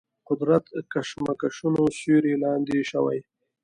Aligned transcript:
قدرت 0.29 0.65
کشمکشونو 0.93 1.81
سیوري 1.97 2.33
لاندې 2.43 2.79
شوي. 2.89 3.19